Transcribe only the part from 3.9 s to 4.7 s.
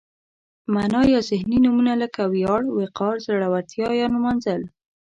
یا نمانځل.